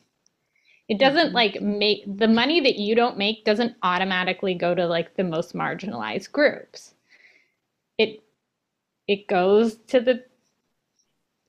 [0.90, 1.36] It doesn't mm-hmm.
[1.36, 5.54] like make the money that you don't make doesn't automatically go to like the most
[5.54, 6.94] marginalized groups.
[7.98, 8.24] It
[9.08, 10.24] it goes to the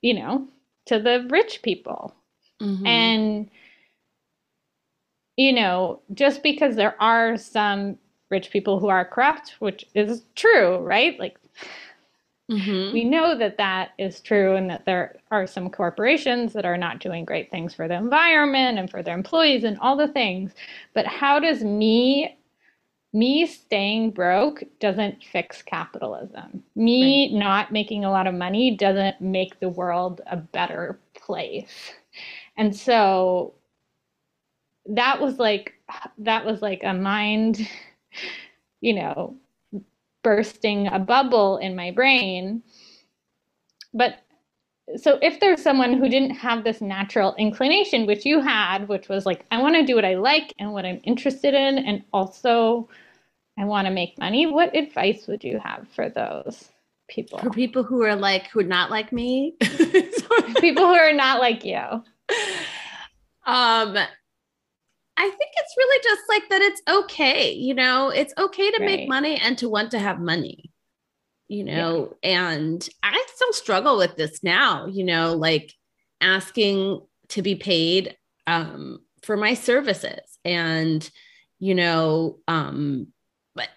[0.00, 0.46] you know
[0.86, 2.14] to the rich people
[2.60, 2.86] mm-hmm.
[2.86, 3.50] and
[5.36, 7.98] you know just because there are some
[8.30, 11.38] rich people who are corrupt which is true right like
[12.50, 12.92] mm-hmm.
[12.92, 17.00] we know that that is true and that there are some corporations that are not
[17.00, 20.52] doing great things for the environment and for their employees and all the things
[20.94, 22.38] but how does me
[23.12, 26.62] me staying broke doesn't fix capitalism.
[26.76, 27.38] Me right.
[27.38, 31.94] not making a lot of money doesn't make the world a better place.
[32.56, 33.54] And so
[34.86, 35.74] that was like
[36.18, 37.66] that was like a mind,
[38.80, 39.36] you know,
[40.22, 42.62] bursting a bubble in my brain.
[43.94, 44.20] But
[44.96, 49.26] so if there's someone who didn't have this natural inclination which you had which was
[49.26, 52.88] like i want to do what i like and what i'm interested in and also
[53.58, 56.70] i want to make money what advice would you have for those
[57.08, 57.38] people.
[57.38, 59.54] For people who are like who are not like me.
[60.60, 61.82] people who are not like you.
[63.46, 63.96] Um
[65.18, 68.86] I think it's really just like that it's okay, you know, it's okay to right.
[68.86, 70.70] make money and to want to have money.
[71.48, 72.50] You know, yeah.
[72.50, 75.74] and I still struggle with this now, you know, like
[76.20, 81.08] asking to be paid um for my services and
[81.58, 83.08] you know um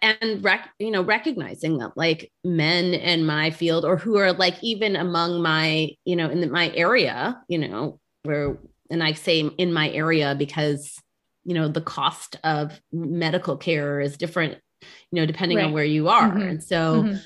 [0.02, 4.56] and rec- you know recognizing that like men in my field or who are like
[4.64, 8.58] even among my you know in the, my area you know where
[8.90, 10.98] and i say in my area because
[11.44, 15.68] you know the cost of medical care is different you know depending right.
[15.68, 16.42] on where you are mm-hmm.
[16.42, 17.18] and so mm-hmm.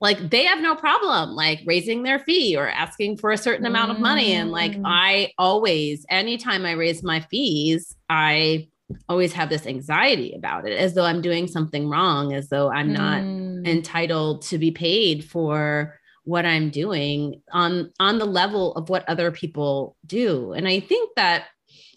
[0.00, 3.90] like they have no problem like raising their fee or asking for a certain amount
[3.90, 4.82] of money and like mm.
[4.84, 8.68] i always anytime i raise my fees i
[9.08, 12.92] always have this anxiety about it as though i'm doing something wrong as though i'm
[12.92, 13.66] not mm.
[13.66, 19.30] entitled to be paid for what i'm doing on on the level of what other
[19.30, 21.44] people do and i think that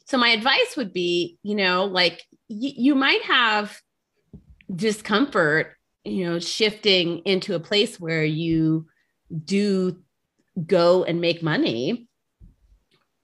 [0.07, 3.79] so my advice would be you know like y- you might have
[4.73, 8.87] discomfort you know shifting into a place where you
[9.45, 10.01] do
[10.65, 12.07] go and make money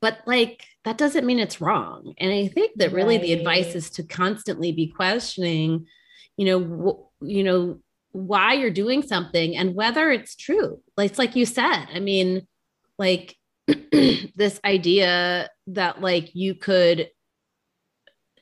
[0.01, 3.23] but like that doesn't mean it's wrong and i think that really right.
[3.23, 5.85] the advice is to constantly be questioning
[6.37, 7.79] you know wh- you know
[8.11, 12.45] why you're doing something and whether it's true like it's like you said i mean
[12.99, 13.35] like
[14.35, 17.09] this idea that like you could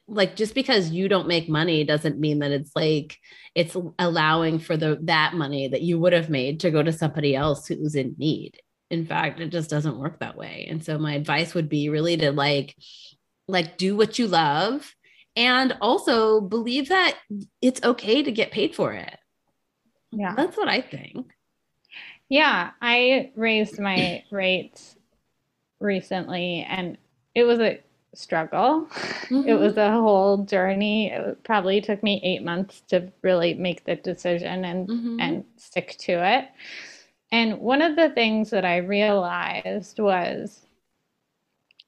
[0.07, 3.17] like just because you don't make money doesn't mean that it's like
[3.55, 7.35] it's allowing for the that money that you would have made to go to somebody
[7.35, 8.59] else who's in need.
[8.89, 10.67] In fact it just doesn't work that way.
[10.69, 12.75] And so my advice would be really to like
[13.47, 14.93] like do what you love
[15.35, 17.17] and also believe that
[17.61, 19.17] it's okay to get paid for it.
[20.11, 20.35] Yeah.
[20.35, 21.31] That's what i think.
[22.27, 24.97] Yeah i raised my rates
[25.79, 26.97] recently and
[27.35, 27.79] it was a
[28.13, 29.47] struggle mm-hmm.
[29.47, 33.95] it was a whole journey it probably took me eight months to really make the
[33.95, 35.17] decision and mm-hmm.
[35.21, 36.49] and stick to it
[37.31, 40.65] and one of the things that I realized was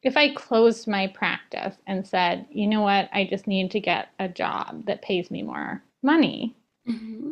[0.01, 4.09] if I closed my practice and said, you know what, I just need to get
[4.19, 6.55] a job that pays me more money,
[6.87, 7.31] mm-hmm.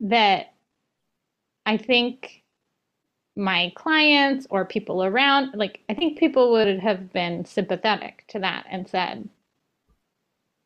[0.00, 0.54] that
[1.66, 2.39] I think
[3.36, 8.66] my clients or people around, like, I think people would have been sympathetic to that
[8.70, 9.28] and said,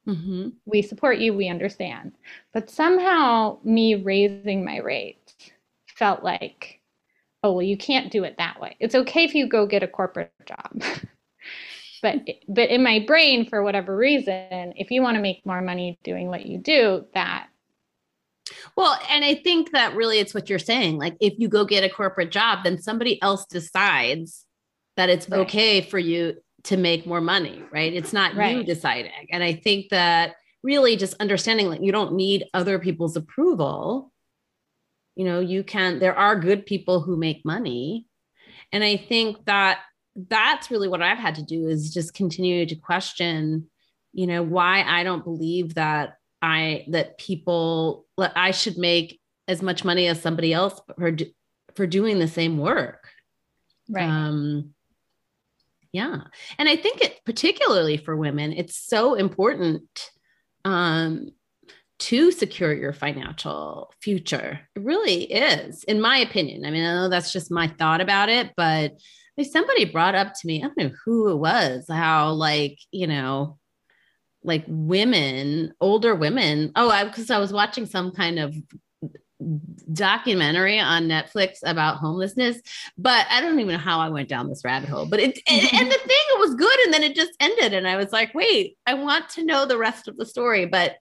[0.08, 0.48] mm-hmm.
[0.64, 2.12] we support you, we understand.
[2.52, 5.34] But somehow, me raising my rates
[5.86, 6.80] felt like,
[7.42, 8.76] oh, well, you can't do it that way.
[8.80, 10.82] It's okay if you go get a corporate job.
[12.02, 12.16] but
[12.48, 16.28] but in my brain for whatever reason, if you want to make more money doing
[16.28, 17.48] what you do, that
[18.76, 20.98] well, and I think that really it's what you're saying.
[20.98, 24.44] Like if you go get a corporate job, then somebody else decides
[24.96, 25.40] that it's right.
[25.40, 27.92] okay for you to make more money, right?
[27.92, 28.56] It's not right.
[28.56, 29.12] you deciding.
[29.30, 34.12] And I think that really just understanding that you don't need other people's approval
[35.14, 38.06] you know you can there are good people who make money
[38.72, 39.80] and i think that
[40.28, 43.68] that's really what i've had to do is just continue to question
[44.12, 49.84] you know why i don't believe that i that people i should make as much
[49.84, 51.16] money as somebody else for
[51.74, 53.08] for doing the same work
[53.88, 54.70] right um
[55.92, 56.18] yeah
[56.58, 60.10] and i think it particularly for women it's so important
[60.64, 61.30] um
[62.00, 64.60] to secure your financial future.
[64.74, 66.66] It really is, in my opinion.
[66.66, 68.94] I mean, I know that's just my thought about it, but
[69.36, 73.06] if somebody brought up to me, I don't know who it was, how like, you
[73.06, 73.58] know,
[74.44, 76.70] like women, older women.
[76.76, 78.54] Oh, I because I was watching some kind of
[79.92, 82.60] documentary on Netflix about homelessness,
[82.96, 85.06] but I don't even know how I went down this rabbit hole.
[85.06, 87.88] But it and, and the thing it was good, and then it just ended, and
[87.88, 90.96] I was like, wait, I want to know the rest of the story, but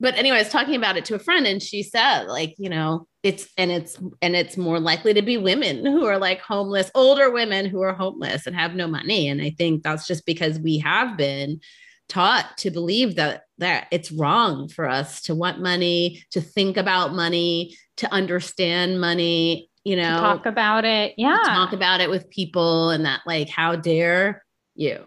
[0.00, 2.68] but anyway, I was talking about it to a friend and she said, like, you
[2.68, 6.88] know, it's and it's and it's more likely to be women who are like homeless,
[6.94, 9.28] older women who are homeless and have no money.
[9.28, 11.60] And I think that's just because we have been
[12.08, 17.12] taught to believe that that it's wrong for us to want money, to think about
[17.12, 21.14] money, to understand money, you know, to talk about it.
[21.16, 21.38] Yeah.
[21.44, 24.44] Talk about it with people and that like how dare
[24.74, 25.04] you?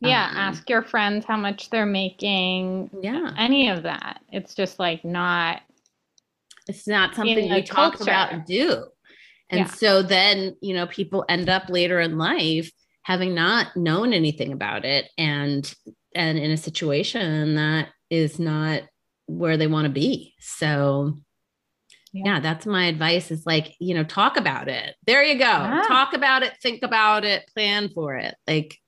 [0.00, 2.90] Yeah, um, ask your friends how much they're making.
[3.00, 3.32] Yeah.
[3.38, 4.20] Any of that.
[4.32, 5.62] It's just like not
[6.66, 8.84] it's not something you talk about and do.
[9.50, 9.66] And yeah.
[9.66, 12.70] so then, you know, people end up later in life
[13.02, 15.72] having not known anything about it and
[16.14, 18.82] and in a situation that is not
[19.26, 20.34] where they want to be.
[20.40, 21.18] So
[22.12, 22.40] yeah.
[22.40, 24.94] that's my advice is like, you know, talk about it.
[25.06, 25.44] There you go.
[25.44, 25.82] Yeah.
[25.88, 28.34] Talk about it, think about it, plan for it.
[28.46, 28.78] Like,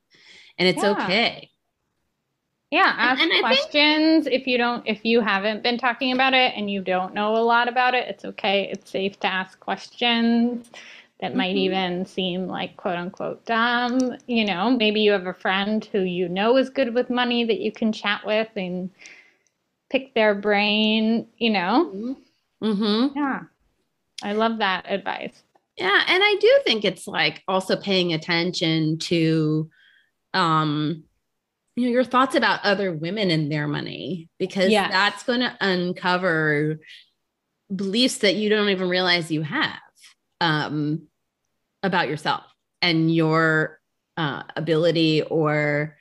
[0.59, 0.93] and it's Yeah.
[0.93, 1.51] okay.
[2.71, 6.53] Yeah, ask and think- questions if you don't if you haven't been talking about it
[6.57, 8.69] and you don't know a lot about it, it's okay.
[8.73, 10.71] It's safe to ask questions
[11.21, 11.61] that might Mhm.
[11.61, 14.17] even seem like quote unquote dumb.
[14.27, 17.61] You know, maybe you have a friend who you know is good with money that
[17.61, 18.91] you can chat with and
[19.91, 22.17] pick their brain, you know.
[22.63, 23.17] Mm-hmm.
[23.19, 23.43] Yeah.
[24.23, 25.43] I love that advice.
[25.77, 29.69] Yeah, and I do think it's like also paying attention to
[30.35, 31.05] um
[31.77, 34.91] you know your thoughts about other women and their money because Yes.
[34.91, 36.79] that's going to uncover
[37.75, 39.79] beliefs that you don't even realize you have
[40.41, 41.07] um
[41.83, 42.45] about yourself
[42.83, 43.81] and your
[44.17, 45.97] uh, ability or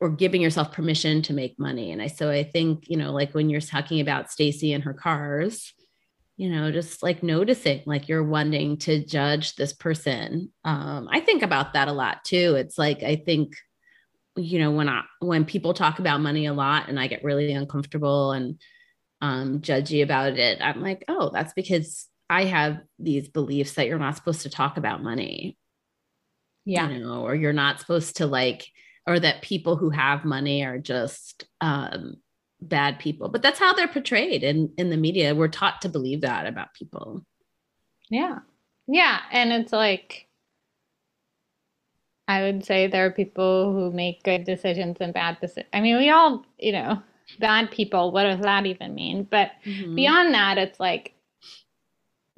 [0.00, 1.90] or giving yourself permission to make money.
[1.90, 4.94] And i so i think you know like when you're talking about Stacey and her
[4.94, 5.72] cars
[6.36, 10.52] you know just like noticing like you're wanting to judge this person.
[10.64, 12.54] Um i think about that a lot too.
[12.56, 13.54] It's like i think
[14.38, 17.52] you know when i when people talk about money a lot and i get really
[17.52, 18.60] uncomfortable and
[19.20, 23.98] um judgy about it i'm like oh that's because i have these beliefs that you're
[23.98, 25.56] not supposed to talk about money
[26.64, 26.88] Yeah.
[26.88, 28.66] you know or you're not supposed to like
[29.06, 32.14] or that people who have money are just um
[32.60, 36.22] bad people but that's how they're portrayed in in the media we're taught to believe
[36.22, 37.24] that about people
[38.10, 38.38] Yeah.
[38.90, 39.20] Yeah.
[39.30, 40.26] And it's like,
[42.26, 45.68] I would say there are people who make good decisions and bad decisions.
[45.72, 47.02] I mean, we all, you know,
[47.38, 49.24] bad people, what does that even mean?
[49.30, 49.94] But Mhm.
[49.94, 51.14] beyond that, it's like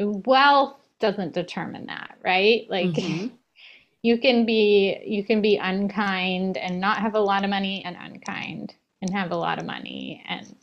[0.08, 2.66] wealth doesn't determine that, right?
[2.70, 3.30] Like Mhm.
[4.02, 7.96] you can be you can be unkind and not have a lot of money and
[8.00, 10.54] unkind and have a lot of money and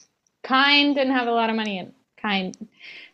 [0.43, 2.57] kind and have a lot of money and kind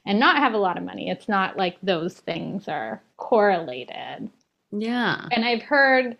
[0.05, 1.09] and not have a lot of money.
[1.09, 4.29] It's not like those things are correlated.
[4.71, 6.17] yeah And I've heard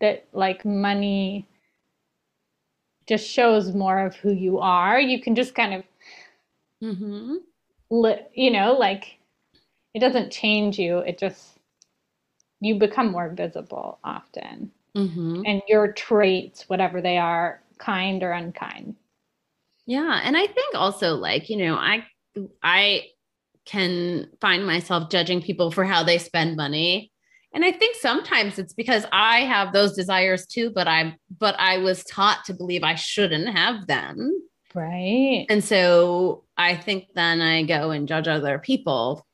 [0.00, 1.46] that like money
[3.08, 5.00] just shows more of who you are.
[5.00, 5.84] You can just kind of
[6.82, 7.36] mm-hmm.
[7.90, 9.18] li- you know, like
[9.94, 10.98] it doesn't change you.
[10.98, 11.58] It just
[12.60, 14.70] you become more visible often.
[14.94, 18.96] hmm And your traits, whatever they are, kind or unkind.
[19.86, 22.04] yeah and i think also like you know i
[22.62, 23.06] i
[23.64, 27.10] can find myself judging people for how they spend money
[27.54, 31.78] and i think sometimes it's because i have those desires too but i'm but i
[31.78, 34.30] was taught to believe i shouldn't have them
[34.72, 35.46] Right.
[35.48, 39.26] And so I think then I go and judge other people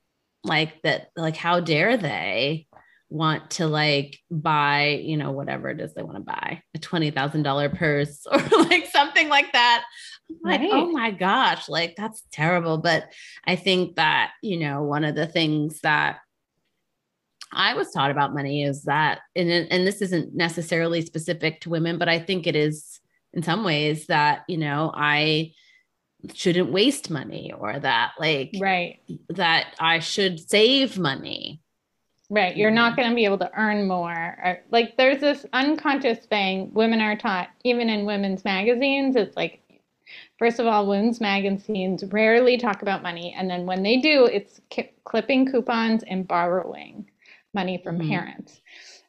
[0.47, 2.67] like that, like, how dare they
[3.09, 7.79] want to like buy, you know, whatever it is they want to buy a $20,000
[7.79, 9.85] purse or like something like that.
[10.29, 12.79] I'm like, oh my gosh, like that's terrible.
[12.79, 13.13] But
[13.47, 16.19] I think that, you know, one of the things that
[17.53, 21.99] I was taught about money is that, and, and this isn't necessarily specific to women,
[21.99, 23.01] but I think it is
[23.33, 25.53] in some ways that, you know, I
[26.35, 29.01] shouldn't waste money or that like Right.
[29.31, 31.61] that I should save money.
[32.29, 32.57] Right.
[32.57, 34.11] You're not going to be able to earn more.
[34.13, 39.15] Or, like, there's this unconscious thing women are taught, even in women's magazines.
[39.15, 39.61] It's like,
[40.37, 43.33] first of all, women's magazines rarely talk about money.
[43.39, 47.09] And then when they do, it's ki- clipping coupons and borrowing
[47.55, 48.09] money from Mhm.
[48.09, 48.61] parents.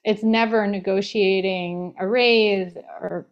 [0.03, 3.25] It's never negotiating a raise or,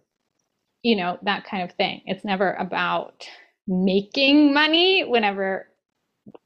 [0.81, 2.01] you know, that kind of thing.
[2.07, 3.27] It's never about
[3.67, 5.67] making money whenever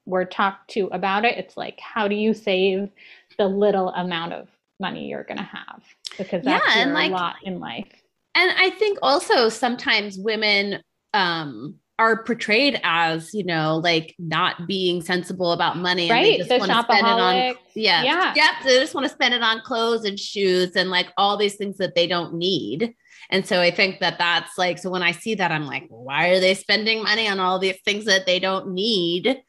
[0.05, 1.37] we're talked to about it.
[1.37, 2.89] It's like, how do you save
[3.37, 4.47] the little amount of
[4.79, 5.83] money you're going to have?
[6.17, 7.87] Because that's Yeah, and like- lot in life.
[8.35, 10.81] And I think also sometimes women
[11.13, 16.37] um are portrayed as, you know, like not being sensible about money and Right, they
[16.37, 17.35] just the want to spend it on
[17.75, 18.03] yeah.
[18.03, 18.33] Yeah.
[18.35, 18.51] Yep.
[18.63, 21.77] They just want to spend it on clothes and shoes and like all these things
[21.77, 22.95] that they don't need.
[23.29, 26.29] And so I think that that's like, so when I see that, I'm like, why
[26.29, 29.41] are they spending money on all these things that they don't need?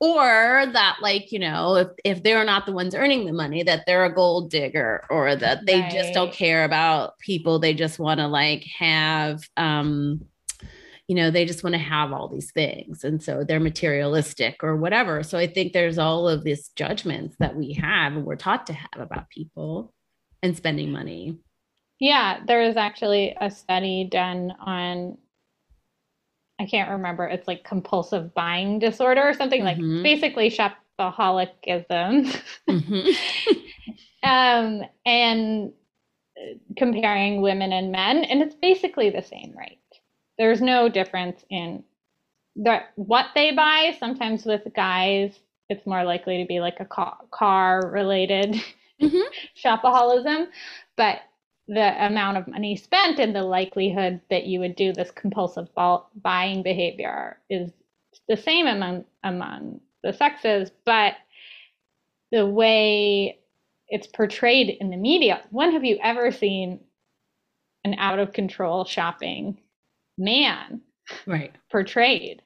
[0.00, 3.84] Or that, like, you know, if, if they're not the ones earning the money, that
[3.86, 7.58] they're a gold digger or that they just don't care about people.
[7.58, 10.24] They just want to like have, um,
[11.06, 13.04] you know, they just want to have all these things.
[13.04, 15.22] And so they're materialistic or whatever.
[15.22, 18.72] So I think there's all of these judgments that we have and we're taught to
[18.72, 19.94] have about people
[20.42, 21.38] and spending money.
[22.00, 25.18] Yeah, there was actually a study done on,
[26.60, 30.02] I can't remember, it's like compulsive buying disorder or something like Mhm.
[30.02, 32.40] basically shopaholicism.
[32.68, 33.16] Mhm.
[34.22, 35.72] um, and
[36.36, 39.78] uh, comparing women and men, and it's basically the same rate.
[40.38, 41.82] There's no difference in
[42.56, 43.96] the what they buy.
[43.98, 45.38] Sometimes with guys,
[45.68, 48.54] it's more likely to be like a car, car related
[49.00, 49.18] mm-hmm.
[49.64, 50.46] shopaholism,
[50.96, 51.20] but
[51.68, 56.62] the amount of money spent and the likelihood that you would do this compulsive buying
[56.62, 57.70] behavior is
[58.28, 61.14] the same among among the sexes, but
[62.32, 63.38] the way
[63.88, 65.42] it's portrayed in the media.
[65.50, 66.80] When have you ever seen
[67.84, 69.58] an out of control shopping
[70.18, 70.80] man
[71.26, 72.42] right portrayed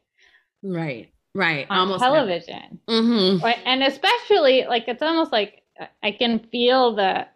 [0.63, 3.45] right right on almost television mm-hmm.
[3.65, 5.63] and especially like it's almost like
[6.03, 7.27] i can feel the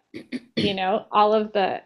[0.55, 1.81] you know all of the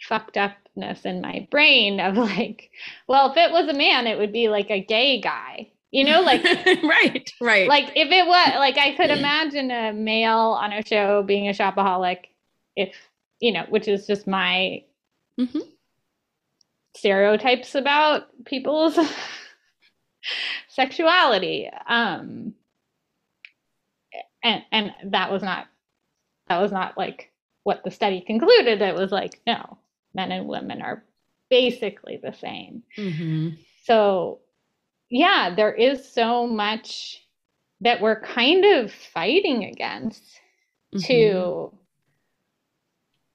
[0.00, 2.70] fucked upness in my brain of like
[3.08, 6.20] well if it was a man it would be like a gay guy you know
[6.20, 6.44] like
[6.82, 11.22] right right like if it was like i could imagine a male on a show
[11.22, 12.26] being a shopaholic
[12.74, 12.94] if
[13.40, 14.82] you know which is just my
[15.38, 15.58] mm-hmm.
[16.96, 18.98] stereotypes about people's
[20.68, 22.52] sexuality um
[24.42, 25.66] and and that was not
[26.48, 27.30] that was not like
[27.66, 29.76] what the study concluded it was like no
[30.14, 31.02] men and women are
[31.50, 33.48] basically the same mm-hmm.
[33.82, 34.38] so
[35.10, 37.26] yeah there is so much
[37.80, 40.22] that we're kind of fighting against
[40.94, 41.06] mm-hmm.
[41.08, 41.72] to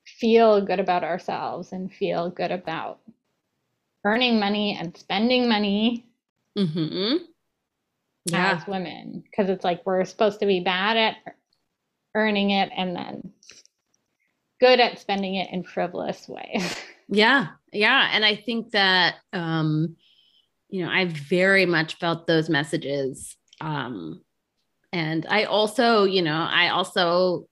[0.05, 2.99] feel good about ourselves and feel good about
[4.05, 6.05] earning money and spending money
[6.57, 7.17] mm-hmm.
[8.27, 8.53] yeah.
[8.53, 11.17] as women because it's like we're supposed to be bad at
[12.15, 13.33] earning it and then
[14.61, 16.77] good at spending it in frivolous ways.
[17.13, 19.95] Yeah yeah and i think that um
[20.69, 24.21] you know i very much felt those messages um
[24.91, 27.47] and i also you know i also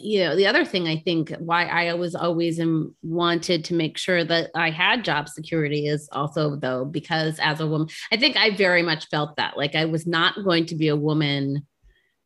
[0.00, 2.60] you know the other thing i think why i was always
[3.02, 7.66] wanted to make sure that i had job security is also though because as a
[7.66, 10.88] woman i think i very much felt that like i was not going to be
[10.88, 11.66] a woman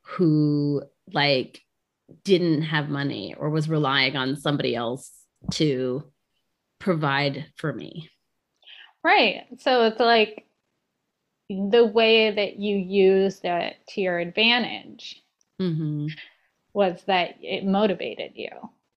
[0.02, 0.82] who
[1.12, 1.62] like
[2.24, 5.10] didn't have money or was relying on somebody else
[5.50, 6.04] to
[6.78, 8.10] provide for me
[9.02, 10.46] right so it's like
[11.48, 15.22] the way that you use that to your advantage
[15.60, 16.06] mm-hmm
[16.74, 18.50] was that it motivated you.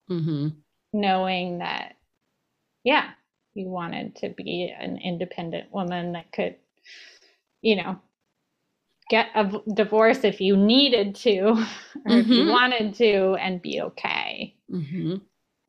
[0.10, 0.47] Mm-hmm.
[0.93, 1.95] Knowing that,
[2.84, 3.12] yeah,
[3.53, 6.55] you wanted to be an independent woman that could,
[7.62, 7.99] you know,
[9.10, 12.12] get a divorce if you needed to or mm-hmm.
[12.12, 12.51] if you mm-hmm.
[12.51, 14.55] wanted to and be okay.
[14.72, 15.16] Mm-hmm.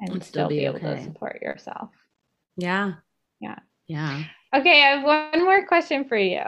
[0.00, 0.96] And, and, still, be, be able okay.
[0.96, 1.90] to support yourself.
[2.56, 2.94] Yeah.
[3.40, 3.58] Yeah.
[3.86, 4.24] Yeah.
[4.54, 6.42] Okay, I have one more question for you.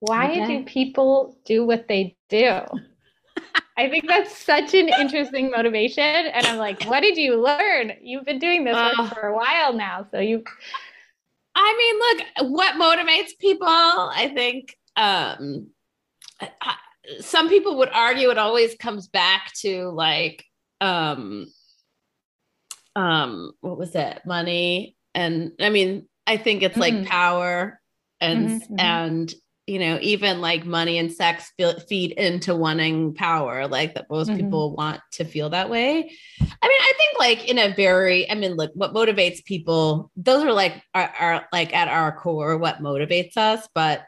[0.00, 0.58] Why okay.
[0.58, 2.60] do people do what they do?
[3.76, 6.04] I think that's such an interesting motivation.
[6.04, 7.92] And I'm like, what did you learn?
[8.02, 10.06] You've been doing this uh, for a while now.
[10.10, 10.44] So you
[11.56, 15.68] I mean, look, what motivates people, I think um
[16.40, 16.76] I,
[17.20, 20.44] some people would argue it always comes back to like
[20.80, 21.46] um
[22.96, 24.20] um what was it?
[24.24, 26.98] Money and I mean, I think it's mm-hmm.
[26.98, 27.80] like power
[28.20, 28.80] and mm-hmm, mm-hmm.
[28.80, 29.34] and
[29.66, 31.50] you know, even like money and sex
[31.88, 34.36] feed into wanting power, like that most mm-hmm.
[34.36, 36.10] people want to feel that way.
[36.40, 40.44] I mean, I think like in a very, I mean, look, what motivates people, those
[40.44, 43.66] are like, are, are like at our core, what motivates us.
[43.74, 44.04] But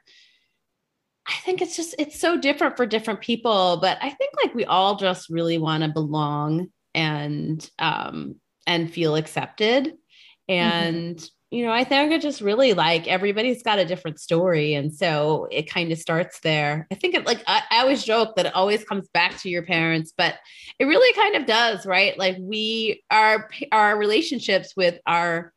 [1.28, 3.78] I think it's just, it's so different for different people.
[3.80, 9.16] But I think like we all just really want to belong and, um, and feel
[9.16, 9.86] accepted.
[9.86, 10.52] Mm-hmm.
[10.52, 14.74] And, mm-hmm you know, I think I just really like everybody's got a different story.
[14.74, 16.88] And so it kind of starts there.
[16.90, 19.62] I think it like, I, I, always joke that it always comes back to your
[19.62, 20.34] parents, but
[20.80, 22.18] it really kind of does, right?
[22.18, 25.52] Like we, our, our relationships with our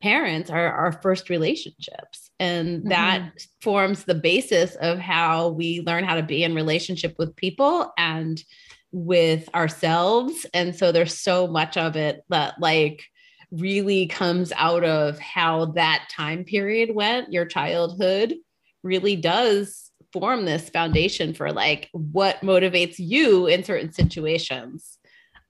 [0.00, 2.25] parents are our first relationships.
[2.38, 2.88] And mm-hmm.
[2.90, 7.92] that forms the basis of how we learn how to be in relationship with people
[7.96, 8.42] and
[8.92, 10.46] with ourselves.
[10.54, 13.04] And so there's so much of it that like,
[13.52, 18.34] really comes out of how that time period went, your childhood
[18.82, 24.98] really does form this foundation for like what motivates you in certain situations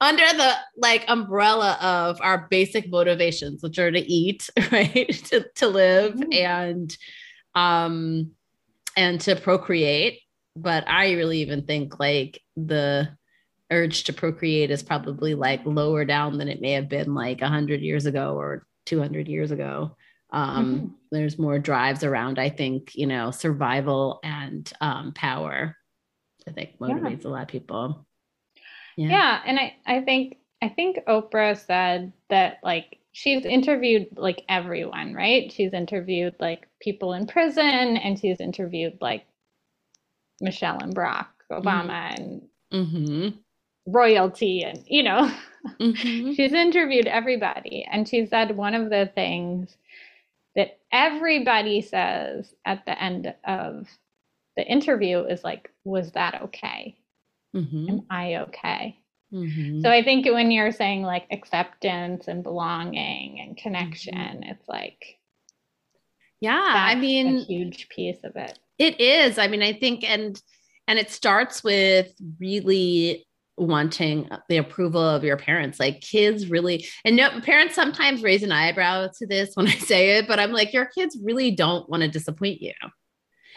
[0.00, 5.68] under the like umbrella of our basic motivations which are to eat right to, to
[5.68, 6.32] live mm-hmm.
[6.32, 6.96] and
[7.54, 8.30] um
[8.96, 10.20] and to procreate
[10.54, 13.08] but i really even think like the
[13.70, 17.80] urge to procreate is probably like lower down than it may have been like 100
[17.80, 19.96] years ago or 200 years ago
[20.30, 20.86] um, mm-hmm.
[21.10, 25.76] there's more drives around i think you know survival and um, power
[26.46, 27.28] i think motivates yeah.
[27.28, 28.05] a lot of people
[28.96, 29.08] yeah.
[29.08, 35.14] yeah and i i think i think oprah said that like she's interviewed like everyone,
[35.14, 35.50] right?
[35.50, 39.24] She's interviewed like people in prison and she's interviewed like
[40.42, 42.22] Michelle and Barack Obama mm-hmm.
[42.22, 43.28] and mm-hmm.
[43.86, 45.32] royalty and you know
[45.80, 46.32] mm-hmm.
[46.34, 49.78] she's interviewed everybody and she said one of the things
[50.54, 53.86] that everybody says at the end of
[54.58, 56.98] the interview is like was that okay
[57.56, 57.88] mm-hmm.
[57.88, 58.98] am i okay
[59.32, 59.80] mm-hmm.
[59.80, 64.42] so i think when you're saying like acceptance and belonging and connection mm-hmm.
[64.44, 65.18] it's like
[66.40, 70.40] yeah i mean huge piece of it it is i mean i think and
[70.88, 73.26] and it starts with really
[73.58, 78.52] wanting the approval of your parents like kids really and no parents sometimes raise an
[78.52, 82.02] eyebrow to this when i say it but i'm like your kids really don't want
[82.02, 82.72] to disappoint you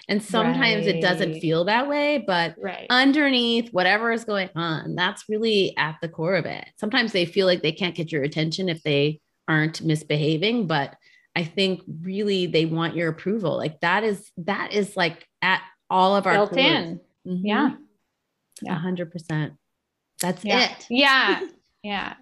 [0.09, 0.95] and sometimes right.
[0.95, 2.87] it doesn't feel that way but right.
[2.89, 7.45] underneath whatever is going on that's really at the core of it sometimes they feel
[7.45, 10.95] like they can't get your attention if they aren't misbehaving but
[11.35, 16.15] i think really they want your approval like that is that is like at all
[16.15, 16.65] of our built cores.
[16.65, 17.45] in mm-hmm.
[17.45, 17.71] yeah
[18.61, 19.55] yeah 100%
[20.19, 20.71] that's yeah.
[20.71, 20.87] it.
[20.89, 21.41] Yeah.
[21.81, 22.15] Yeah.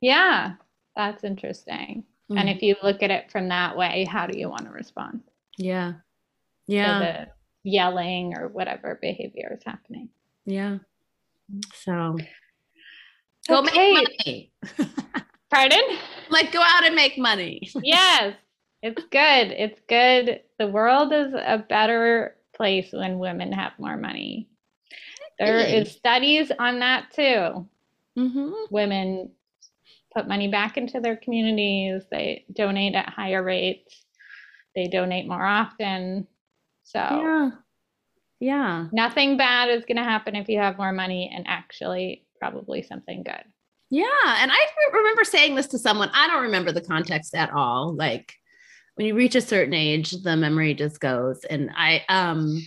[0.00, 0.54] Yeah.
[0.96, 2.04] That's interesting.
[2.30, 2.38] Mm-hmm.
[2.38, 5.20] And if you look at it from that way, how do you want to respond?
[5.58, 5.92] Yeah.
[6.66, 6.98] Yeah.
[6.98, 7.28] the
[7.70, 10.08] yelling or whatever behavior is happening.
[10.44, 10.78] Yeah.
[11.74, 12.16] So
[13.48, 13.92] go okay.
[13.92, 14.52] make money.
[15.50, 15.82] Pardon?
[16.30, 17.68] Like go out and make money.
[17.82, 18.34] yes.
[18.82, 19.52] It's good.
[19.52, 20.40] It's good.
[20.58, 24.48] The world is a better place when women have more money.
[25.38, 27.68] There is studies on that too.
[28.18, 28.52] Mm-hmm.
[28.70, 29.30] Women
[30.14, 32.02] put money back into their communities.
[32.10, 34.04] They donate at higher rates.
[34.74, 36.26] They donate more often.
[36.86, 37.50] So yeah,
[38.38, 38.86] yeah.
[38.92, 43.24] Nothing bad is going to happen if you have more money, and actually, probably something
[43.24, 43.42] good.
[43.90, 44.04] Yeah,
[44.38, 46.10] and I remember saying this to someone.
[46.14, 47.94] I don't remember the context at all.
[47.94, 48.34] Like
[48.94, 51.44] when you reach a certain age, the memory just goes.
[51.48, 52.64] And I, um,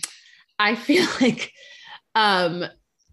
[0.58, 1.52] I feel like
[2.14, 2.64] um,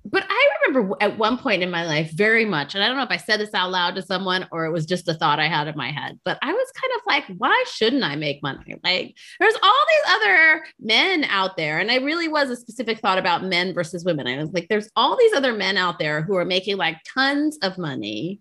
[0.10, 3.04] but I remember at one point in my life very much, and I don't know
[3.04, 5.48] if I said this out loud to someone or it was just a thought I
[5.48, 8.76] had in my head, but I was kind of like, why shouldn't I make money?
[8.84, 11.80] Like, there's all these other men out there.
[11.80, 14.28] And I really was a specific thought about men versus women.
[14.28, 17.58] I was like, there's all these other men out there who are making like tons
[17.62, 18.40] of money.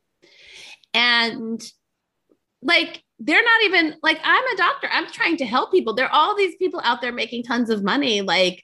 [0.94, 1.60] And
[2.62, 5.94] like, they're not even like, I'm a doctor, I'm trying to help people.
[5.94, 8.20] There are all these people out there making tons of money.
[8.20, 8.62] Like,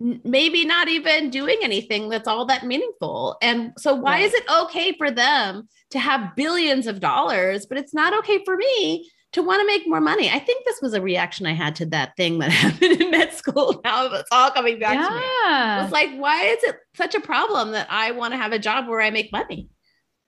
[0.00, 3.36] maybe not even doing anything that's all that meaningful.
[3.42, 4.24] And so, why right.
[4.24, 8.56] is it okay for them to have billions of dollars, but it's not okay for
[8.56, 10.30] me to want to make more money?
[10.30, 13.34] I think this was a reaction I had to that thing that happened in med
[13.34, 13.80] school.
[13.84, 15.08] Now it's all coming back yeah.
[15.08, 15.84] to me.
[15.84, 18.88] It's like, why is it such a problem that I want to have a job
[18.88, 19.68] where I make money?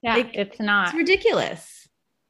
[0.03, 0.89] Yeah, like, it's not.
[0.89, 1.89] It's ridiculous.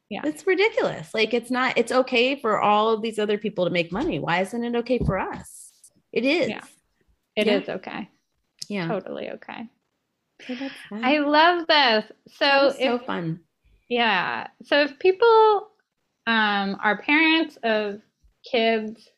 [0.09, 0.21] Yeah.
[0.25, 1.11] It's ridiculous.
[1.13, 4.19] Like it's not, it's okay for all of these other people to make money.
[4.19, 5.71] Why isn't it okay for us?
[6.11, 6.49] It is.
[6.49, 6.61] Yeah.
[7.35, 7.57] It yeah.
[7.57, 8.09] is okay.
[8.69, 8.87] Yeah.
[8.87, 9.67] Totally okay.
[10.91, 12.05] I love this.
[12.27, 13.39] So so fun.
[13.89, 14.47] Yeah.
[14.63, 15.69] So if people
[16.27, 18.01] um, are parents of
[18.49, 19.09] kids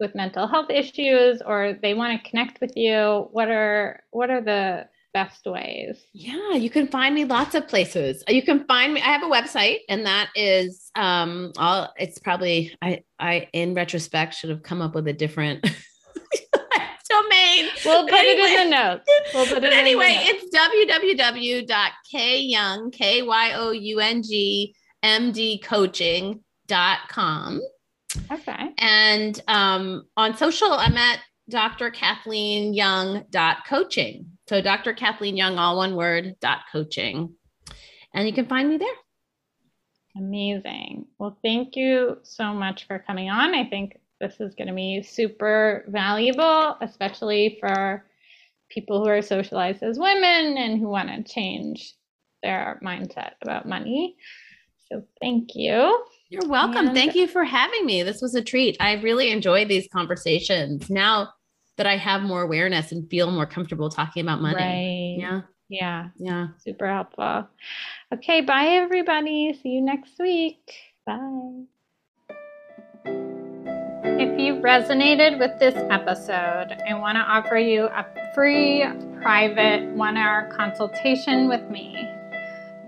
[0.00, 4.40] with mental health issues or they want to connect with you, what are what are
[4.40, 6.04] the best ways?
[6.12, 8.22] Yeah, you can find me lots of places.
[8.28, 9.00] You can find me.
[9.00, 11.92] I have a website, and that is um, all.
[11.96, 13.04] It's probably I.
[13.18, 15.64] I in retrospect should have come up with a different
[17.84, 19.10] We'll put it in the notes.
[19.32, 20.54] We'll put it anyway, it's
[21.66, 24.74] www.kyoung, K-Y-O-U-N-G,
[25.04, 27.60] mdcoaching.com.
[28.30, 28.70] Okay.
[28.78, 31.90] And um, on social, I'm at Dr.
[31.90, 34.26] Kathleen Young dot coaching.
[34.48, 34.92] So Dr.
[34.92, 37.34] Kathleen Young, all one word, dot coaching.
[38.12, 38.88] And you can find me there.
[40.16, 41.06] Amazing.
[41.18, 43.54] Well, thank you so much for coming on.
[43.54, 48.04] I think this is going to be super valuable, especially for
[48.70, 51.94] people who are socialized as women and who want to change
[52.42, 54.16] their mindset about money.
[54.90, 56.04] So thank you.
[56.28, 56.86] You're welcome.
[56.88, 58.02] And thank you for having me.
[58.02, 58.76] This was a treat.
[58.80, 60.90] I really enjoyed these conversations.
[60.90, 61.32] Now
[61.76, 64.56] that I have more awareness and feel more comfortable talking about money.
[64.56, 65.16] Right.
[65.18, 65.40] Yeah.
[65.68, 66.08] Yeah.
[66.16, 66.48] Yeah.
[66.58, 67.48] Super helpful.
[68.12, 68.40] Okay.
[68.42, 69.58] Bye, everybody.
[69.62, 70.60] See you next week.
[71.06, 71.64] Bye.
[74.16, 78.84] If you resonated with this episode, I want to offer you a free
[79.20, 82.08] private one hour consultation with me.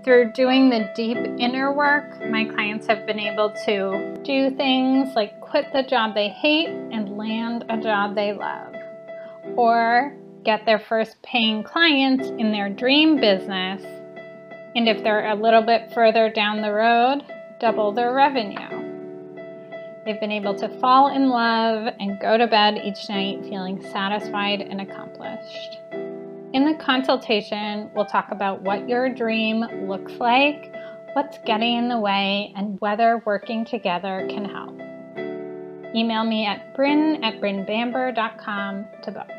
[0.05, 5.41] Through doing the deep inner work, my clients have been able to do things like
[5.41, 8.73] quit the job they hate and land a job they love,
[9.57, 10.15] or
[10.45, 13.83] get their first paying clients in their dream business.
[14.77, 17.23] And if they're a little bit further down the road,
[17.59, 18.86] double their revenue.
[20.07, 24.61] They've been able to fall in love and go to bed each night feeling satisfied
[24.61, 25.79] and accomplished.
[26.53, 30.73] In the consultation, we'll talk about what your dream looks like,
[31.11, 34.79] what's getting in the way, and whether working together can help.
[35.93, 39.36] Email me at bryn at brynbamber.com to book.